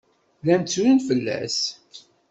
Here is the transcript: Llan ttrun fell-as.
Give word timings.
Llan 0.41 0.61
ttrun 0.63 0.99
fell-as. 1.07 1.59